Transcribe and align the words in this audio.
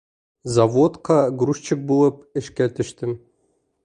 Заводҡа 0.53 1.17
грузчик 1.41 1.83
булып 1.91 2.39
эшкә 2.41 2.67
төштөм. 2.81 3.15